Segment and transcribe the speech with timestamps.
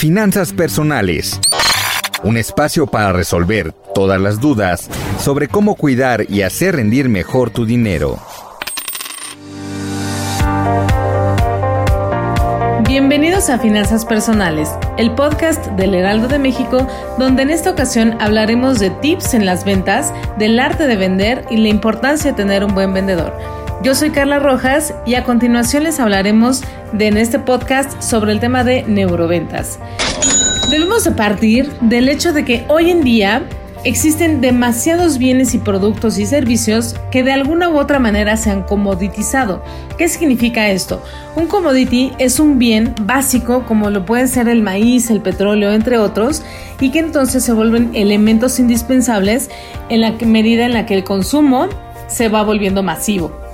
[0.00, 1.38] Finanzas personales.
[2.22, 4.88] Un espacio para resolver todas las dudas
[5.22, 8.18] sobre cómo cuidar y hacer rendir mejor tu dinero.
[12.88, 16.86] Bienvenidos a Finanzas Personales, el podcast del Heraldo de México,
[17.18, 21.58] donde en esta ocasión hablaremos de tips en las ventas, del arte de vender y
[21.58, 23.59] la importancia de tener un buen vendedor.
[23.82, 26.62] Yo soy Carla Rojas y a continuación les hablaremos
[26.92, 29.78] de en este podcast sobre el tema de neuroventas.
[30.70, 33.42] Debemos de partir del hecho de que hoy en día
[33.84, 38.64] existen demasiados bienes y productos y servicios que de alguna u otra manera se han
[38.64, 39.64] comoditizado.
[39.96, 41.02] ¿Qué significa esto?
[41.34, 45.96] Un commodity es un bien básico como lo pueden ser el maíz, el petróleo, entre
[45.96, 46.42] otros,
[46.80, 49.48] y que entonces se vuelven elementos indispensables
[49.88, 51.70] en la medida en la que el consumo
[52.08, 53.49] se va volviendo masivo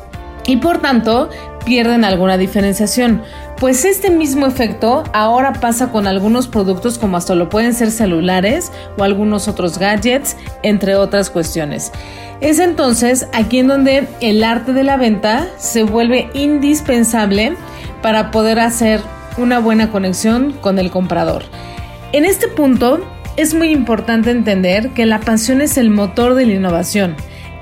[0.47, 1.28] y por tanto
[1.64, 3.22] pierden alguna diferenciación.
[3.58, 8.70] Pues este mismo efecto ahora pasa con algunos productos como hasta lo pueden ser celulares
[8.97, 11.91] o algunos otros gadgets, entre otras cuestiones.
[12.41, 17.55] Es entonces aquí en donde el arte de la venta se vuelve indispensable
[18.02, 19.00] para poder hacer
[19.39, 21.44] una buena conexión con el comprador.
[22.12, 23.00] En este punto
[23.36, 27.17] es muy importante entender que la pasión es el motor de la innovación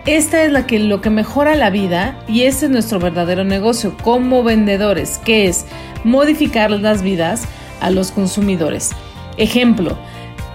[0.06, 3.96] esta es la que, lo que mejora la vida y este es nuestro verdadero negocio
[4.02, 5.64] como vendedores, que es
[6.04, 7.44] modificar las vidas
[7.80, 8.90] a los consumidores.
[9.38, 9.96] Ejemplo,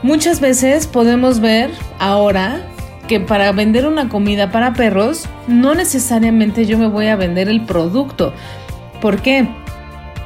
[0.03, 2.61] muchas veces podemos ver ahora
[3.07, 7.65] que para vender una comida para perros, no necesariamente yo me voy a vender el
[7.65, 8.33] producto.
[9.01, 9.47] ¿Por qué?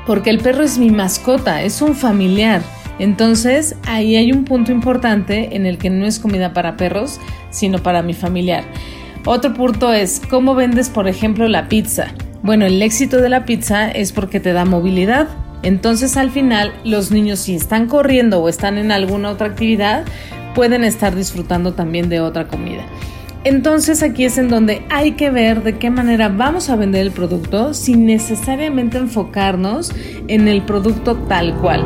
[0.05, 2.61] Porque el perro es mi mascota, es un familiar.
[2.99, 7.21] Entonces ahí hay un punto importante en el que no es comida para perros,
[7.51, 8.65] sino para mi familiar.
[9.25, 12.07] Otro punto es, ¿cómo vendes, por ejemplo, la pizza?
[12.41, 15.29] Bueno, el éxito de la pizza es porque te da movilidad.
[15.61, 20.03] Entonces al final los niños si están corriendo o están en alguna otra actividad,
[20.55, 22.83] pueden estar disfrutando también de otra comida.
[23.45, 27.11] Entonces aquí es en donde hay que ver de qué manera vamos a vender el
[27.11, 29.93] producto sin necesariamente enfocarnos
[30.27, 31.85] en el producto tal cual.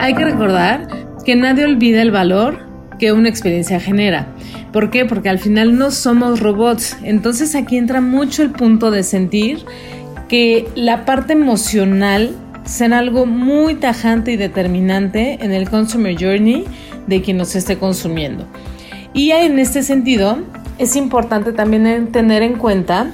[0.00, 2.58] Hay que recordar que nadie olvida el valor
[2.98, 4.28] que una experiencia genera.
[4.72, 5.04] ¿Por qué?
[5.04, 6.96] Porque al final no somos robots.
[7.02, 9.64] Entonces aquí entra mucho el punto de sentir
[10.28, 16.64] que la parte emocional será algo muy tajante y determinante en el consumer journey
[17.06, 18.46] de quien nos esté consumiendo.
[19.12, 20.38] Y en este sentido,
[20.78, 23.12] es importante también tener en cuenta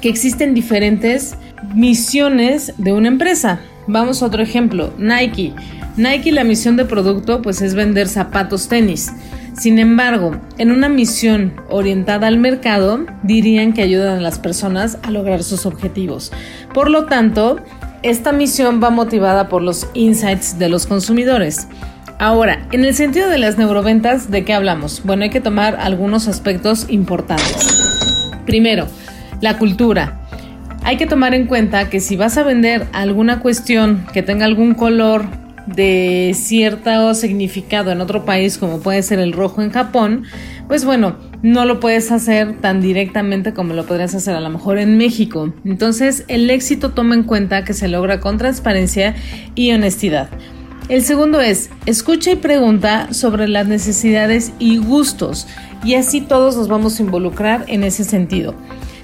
[0.00, 1.36] que existen diferentes
[1.74, 3.60] misiones de una empresa.
[3.88, 5.52] Vamos a otro ejemplo, Nike.
[5.96, 9.12] Nike la misión de producto pues es vender zapatos tenis.
[9.58, 15.10] Sin embargo, en una misión orientada al mercado, dirían que ayudan a las personas a
[15.10, 16.32] lograr sus objetivos.
[16.74, 17.56] Por lo tanto,
[18.02, 21.68] esta misión va motivada por los insights de los consumidores.
[22.18, 25.02] Ahora, en el sentido de las neuroventas, ¿de qué hablamos?
[25.04, 28.02] Bueno, hay que tomar algunos aspectos importantes.
[28.44, 28.86] Primero,
[29.40, 30.20] la cultura.
[30.82, 34.74] Hay que tomar en cuenta que si vas a vender alguna cuestión que tenga algún
[34.74, 35.26] color
[35.66, 40.24] de cierto significado en otro país, como puede ser el rojo en Japón,
[40.68, 44.78] pues bueno, no lo puedes hacer tan directamente como lo podrías hacer a lo mejor
[44.78, 45.52] en México.
[45.64, 49.14] Entonces, el éxito toma en cuenta que se logra con transparencia
[49.54, 50.28] y honestidad.
[50.88, 55.48] El segundo es, escucha y pregunta sobre las necesidades y gustos,
[55.84, 58.54] y así todos nos vamos a involucrar en ese sentido.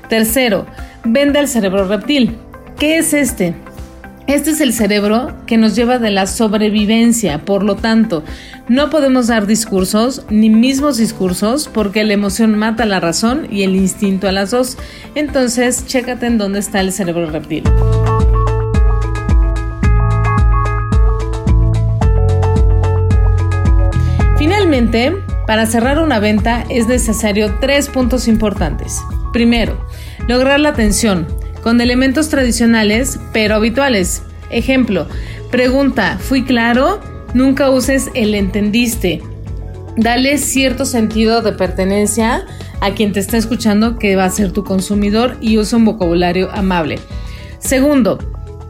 [0.08, 0.66] Tercero,
[1.04, 2.36] vende al cerebro reptil.
[2.78, 3.54] ¿Qué es este?
[4.28, 8.22] Este es el cerebro que nos lleva de la sobrevivencia, por lo tanto,
[8.68, 13.74] no podemos dar discursos, ni mismos discursos, porque la emoción mata la razón y el
[13.74, 14.78] instinto a las dos.
[15.16, 17.64] Entonces, chécate en dónde está el cerebro reptil.
[24.38, 25.16] Finalmente,
[25.48, 29.00] para cerrar una venta es necesario tres puntos importantes.
[29.32, 29.84] Primero,
[30.28, 31.26] lograr la atención
[31.62, 34.22] con elementos tradicionales pero habituales.
[34.50, 35.06] Ejemplo,
[35.50, 37.00] pregunta, ¿fui claro?
[37.34, 39.22] Nunca uses el entendiste.
[39.96, 42.46] dale cierto sentido de pertenencia
[42.80, 46.50] a quien te está escuchando que va a ser tu consumidor y usa un vocabulario
[46.52, 46.98] amable.
[47.58, 48.18] Segundo,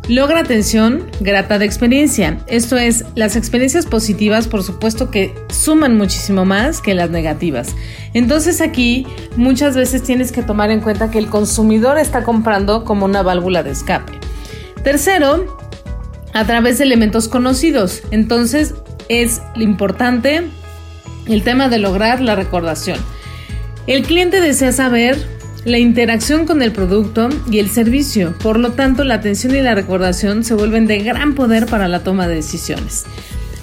[0.09, 2.39] Logra atención grata de experiencia.
[2.49, 7.75] Esto es, las experiencias positivas por supuesto que suman muchísimo más que las negativas.
[8.13, 9.07] Entonces aquí
[9.37, 13.63] muchas veces tienes que tomar en cuenta que el consumidor está comprando como una válvula
[13.63, 14.13] de escape.
[14.83, 15.57] Tercero,
[16.33, 18.03] a través de elementos conocidos.
[18.11, 18.75] Entonces
[19.09, 20.43] es importante
[21.27, 22.99] el tema de lograr la recordación.
[23.87, 25.17] El cliente desea saber
[25.65, 28.35] la interacción con el producto y el servicio.
[28.39, 32.03] Por lo tanto, la atención y la recordación se vuelven de gran poder para la
[32.03, 33.05] toma de decisiones.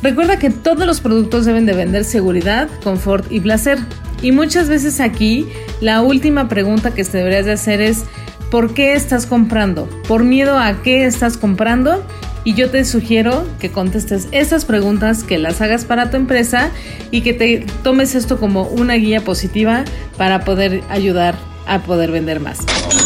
[0.01, 3.79] Recuerda que todos los productos deben de vender seguridad, confort y placer.
[4.21, 5.47] Y muchas veces aquí
[5.81, 8.05] la última pregunta que te deberías de hacer es
[8.49, 9.89] ¿por qué estás comprando?
[10.07, 12.05] ¿Por miedo a qué estás comprando?
[12.45, 16.71] Y yo te sugiero que contestes estas preguntas, que las hagas para tu empresa
[17.11, 19.83] y que te tomes esto como una guía positiva
[20.17, 22.59] para poder ayudar a poder vender más.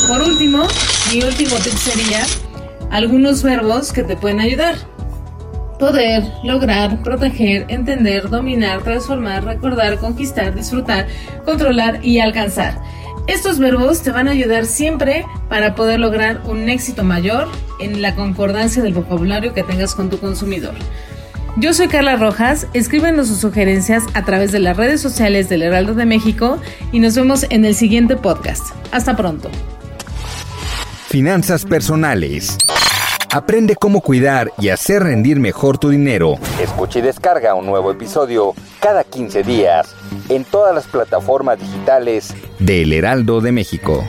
[0.08, 0.68] Por último,
[1.12, 2.24] mi último tip sería
[2.92, 4.76] algunos verbos que te pueden ayudar.
[5.80, 11.08] Poder, lograr, proteger, entender, dominar, transformar, recordar, conquistar, disfrutar,
[11.46, 12.80] controlar y alcanzar.
[13.28, 17.48] Estos verbos te van a ayudar siempre para poder lograr un éxito mayor
[17.80, 20.74] en la concordancia del vocabulario que tengas con tu consumidor.
[21.56, 25.94] Yo soy Carla Rojas, escríbenos sus sugerencias a través de las redes sociales del Heraldo
[25.94, 26.58] de México
[26.92, 28.74] y nos vemos en el siguiente podcast.
[28.92, 29.52] Hasta pronto.
[31.08, 32.58] Finanzas personales.
[33.32, 36.38] Aprende cómo cuidar y hacer rendir mejor tu dinero.
[36.60, 39.96] Escucha y descarga un nuevo episodio cada 15 días
[40.30, 44.04] en todas las plataformas digitales del Heraldo de México.